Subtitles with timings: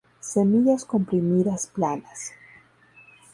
[0.19, 2.31] Semillas comprimidas planas.